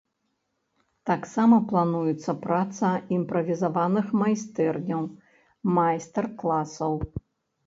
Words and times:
Таксама 1.09 1.59
плануецца 1.71 2.31
праца 2.45 2.89
імправізаваных 3.17 4.07
майстэрняў, 4.23 5.03
майстар-класаў. 5.77 6.93